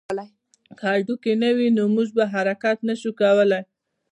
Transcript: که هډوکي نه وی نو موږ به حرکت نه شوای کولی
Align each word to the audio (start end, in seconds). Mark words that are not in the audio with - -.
که 0.77 0.83
هډوکي 0.93 1.33
نه 1.43 1.49
وی 1.57 1.67
نو 1.77 1.83
موږ 1.95 2.07
به 2.17 2.23
حرکت 2.33 2.77
نه 2.89 2.93
شوای 3.01 3.15
کولی 3.21 3.61